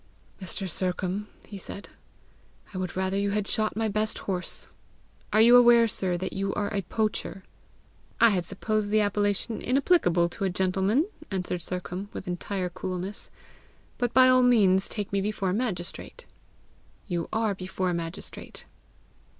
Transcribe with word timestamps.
"Mr. 0.41 0.67
Sercombe," 0.67 1.27
he 1.45 1.59
said, 1.59 1.87
"I 2.73 2.79
would 2.79 2.97
rather 2.97 3.19
you 3.19 3.29
had 3.29 3.47
shot 3.47 3.75
my 3.75 3.87
best 3.87 4.17
horse! 4.25 4.67
Are 5.31 5.41
you 5.41 5.55
aware, 5.55 5.87
sir, 5.87 6.17
that 6.17 6.33
you 6.33 6.55
are 6.55 6.73
a 6.73 6.81
poacher?" 6.81 7.43
"I 8.19 8.31
had 8.31 8.43
supposed 8.43 8.89
the 8.89 8.99
appellation 8.99 9.61
inapplicable 9.61 10.27
to 10.29 10.43
a 10.43 10.49
gentleman!" 10.49 11.05
answered 11.29 11.61
Sercombe, 11.61 12.09
with 12.13 12.25
entire 12.27 12.69
coolness. 12.69 13.29
"But 13.99 14.11
by 14.11 14.27
all 14.27 14.41
means 14.41 14.89
take 14.89 15.13
me 15.13 15.21
before 15.21 15.51
a 15.51 15.53
magistrate." 15.53 16.25
"You 17.05 17.29
are 17.31 17.53
before 17.53 17.91
a 17.91 17.93
magistrate." 17.93 18.65